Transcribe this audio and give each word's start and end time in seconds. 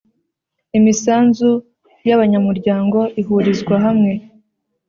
imisanzu 0.77 1.49
y’ 2.07 2.09
abanyamuryango 2.15 2.99
ihurizwa 3.21 3.75
hamwe. 3.85 4.13